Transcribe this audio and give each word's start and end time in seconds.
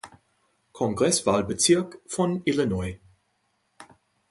Kongresswahlbezirk 0.73 1.99
von 2.07 2.41
Illinois. 2.45 2.99